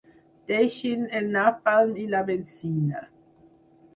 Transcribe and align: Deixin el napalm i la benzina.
Deixin 0.51 1.03
el 1.19 1.27
napalm 1.35 1.93
i 2.03 2.07
la 2.15 2.21
benzina. 2.31 3.03